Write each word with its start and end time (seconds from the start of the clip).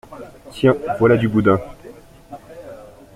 Tiens 0.51 0.75
voilà 0.97 1.15
du 1.15 1.27
boudin. 1.27 1.61